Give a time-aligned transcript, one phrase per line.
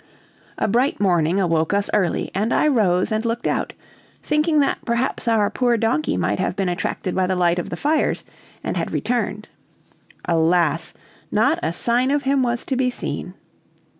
[0.57, 3.73] A bright morning awoke us early, and I rose and looked out,
[4.23, 7.77] thinking that perhaps our poor donkey might have been attracted by the light of the
[7.77, 8.23] fires,
[8.63, 9.47] and had returned.
[10.25, 10.95] Alas!
[11.31, 13.35] not a sign of him was to be seen.